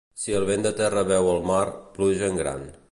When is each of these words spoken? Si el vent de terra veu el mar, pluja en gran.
Si 0.21 0.33
el 0.37 0.45
vent 0.49 0.65
de 0.67 0.71
terra 0.79 1.03
veu 1.11 1.31
el 1.35 1.45
mar, 1.51 1.63
pluja 1.99 2.29
en 2.33 2.45
gran. 2.45 2.71